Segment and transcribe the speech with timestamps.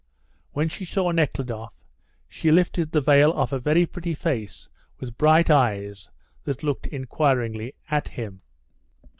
[0.53, 1.75] When she saw Nekhludoff
[2.27, 4.67] she lifted the veil off a very pretty face
[4.99, 6.09] with bright eyes
[6.43, 8.41] that looked inquiringly at him.